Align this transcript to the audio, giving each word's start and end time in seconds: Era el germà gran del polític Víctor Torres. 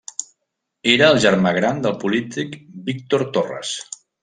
Era 0.93 1.09
el 1.15 1.19
germà 1.25 1.51
gran 1.59 1.83
del 1.85 1.95
polític 2.05 2.57
Víctor 2.91 3.27
Torres. 3.39 3.79